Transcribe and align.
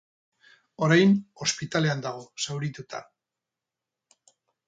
Orain, 0.85 1.11
ospitalean 1.47 2.01
dago, 2.07 2.23
zaurituta. 2.45 3.03